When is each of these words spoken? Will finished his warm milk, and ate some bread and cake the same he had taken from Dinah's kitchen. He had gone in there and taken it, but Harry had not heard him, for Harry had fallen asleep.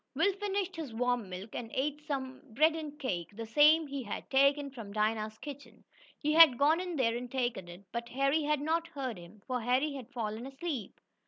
Will 0.15 0.33
finished 0.33 0.75
his 0.77 0.95
warm 0.95 1.29
milk, 1.29 1.53
and 1.53 1.69
ate 1.75 2.01
some 2.01 2.41
bread 2.55 2.75
and 2.75 2.97
cake 2.97 3.29
the 3.35 3.45
same 3.45 3.85
he 3.85 4.01
had 4.01 4.27
taken 4.31 4.71
from 4.71 4.91
Dinah's 4.91 5.37
kitchen. 5.37 5.83
He 6.17 6.33
had 6.33 6.57
gone 6.57 6.79
in 6.79 6.95
there 6.95 7.15
and 7.15 7.29
taken 7.31 7.67
it, 7.67 7.83
but 7.91 8.09
Harry 8.09 8.41
had 8.41 8.61
not 8.61 8.87
heard 8.87 9.19
him, 9.19 9.43
for 9.45 9.61
Harry 9.61 9.93
had 9.93 10.11
fallen 10.11 10.47
asleep. 10.47 10.99